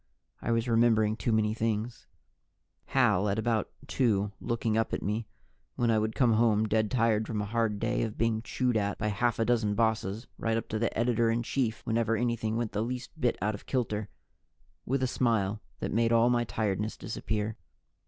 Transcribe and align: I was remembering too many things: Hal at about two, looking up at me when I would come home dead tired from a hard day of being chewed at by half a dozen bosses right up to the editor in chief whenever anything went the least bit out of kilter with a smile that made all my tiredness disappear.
I 0.41 0.51
was 0.51 0.67
remembering 0.67 1.15
too 1.15 1.31
many 1.31 1.53
things: 1.53 2.07
Hal 2.85 3.29
at 3.29 3.37
about 3.37 3.69
two, 3.85 4.31
looking 4.41 4.75
up 4.75 4.93
at 4.95 5.03
me 5.03 5.27
when 5.75 5.91
I 5.91 5.99
would 5.99 6.15
come 6.15 6.33
home 6.33 6.67
dead 6.67 6.89
tired 6.89 7.27
from 7.27 7.39
a 7.39 7.45
hard 7.45 7.77
day 7.79 8.01
of 8.01 8.17
being 8.17 8.41
chewed 8.41 8.75
at 8.77 8.97
by 8.97 9.09
half 9.09 9.37
a 9.37 9.45
dozen 9.45 9.75
bosses 9.75 10.25
right 10.39 10.57
up 10.57 10.67
to 10.69 10.79
the 10.79 10.97
editor 10.97 11.29
in 11.29 11.43
chief 11.43 11.85
whenever 11.85 12.17
anything 12.17 12.57
went 12.57 12.71
the 12.71 12.81
least 12.81 13.11
bit 13.21 13.37
out 13.43 13.53
of 13.53 13.67
kilter 13.67 14.09
with 14.87 15.03
a 15.03 15.07
smile 15.07 15.61
that 15.81 15.93
made 15.93 16.11
all 16.11 16.31
my 16.31 16.45
tiredness 16.45 16.97
disappear. 16.97 17.55